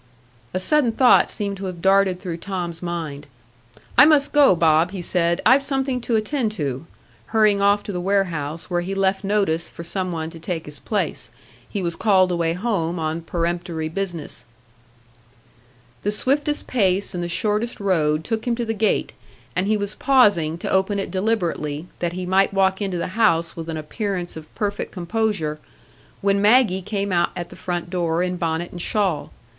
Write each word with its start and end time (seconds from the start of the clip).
A 0.51 0.59
sudden 0.59 0.93
thought 0.93 1.29
seemed 1.29 1.57
to 1.57 1.65
have 1.65 1.79
darted 1.79 2.19
through 2.19 2.37
Tom's 2.37 2.81
mind. 2.81 3.27
"I 3.99 4.05
must 4.05 4.31
go, 4.31 4.55
Bob," 4.55 4.89
he 4.89 4.99
said; 5.03 5.43
"I've 5.45 5.61
something 5.61 6.01
to 6.01 6.15
attend 6.15 6.53
to," 6.53 6.87
hurrying 7.27 7.61
off 7.61 7.83
to 7.83 7.91
the 7.91 8.01
warehouse, 8.01 8.67
where 8.67 8.81
he 8.81 8.95
left 8.95 9.23
notice 9.23 9.69
for 9.69 9.83
some 9.83 10.11
one 10.11 10.31
to 10.31 10.39
take 10.39 10.65
his 10.65 10.79
place; 10.79 11.29
he 11.69 11.83
was 11.83 11.95
called 11.95 12.31
away 12.31 12.53
home 12.53 12.97
on 12.97 13.21
peremptory 13.21 13.89
business. 13.89 14.43
The 16.01 16.09
swiftest 16.11 16.65
pace 16.65 17.13
and 17.13 17.21
the 17.23 17.29
shortest 17.29 17.79
road 17.79 18.23
took 18.23 18.47
him 18.47 18.55
to 18.55 18.65
the 18.65 18.73
gate, 18.73 19.13
and 19.55 19.67
he 19.67 19.77
was 19.77 19.93
pausing 19.93 20.57
to 20.57 20.71
open 20.71 20.97
it 20.97 21.11
deliberately, 21.11 21.85
that 21.99 22.13
he 22.13 22.25
might 22.25 22.55
walk 22.55 22.81
into 22.81 22.97
the 22.97 23.09
house 23.09 23.55
with 23.55 23.69
an 23.69 23.77
appearance 23.77 24.35
of 24.35 24.51
perfect 24.55 24.91
composure, 24.91 25.59
when 26.21 26.41
Maggie 26.41 26.81
came 26.81 27.11
out 27.11 27.29
at 27.35 27.49
the 27.49 27.55
front 27.55 27.91
door 27.91 28.23
in 28.23 28.37
bonnet 28.37 28.71
and 28.71 28.81
shawl. 28.81 29.31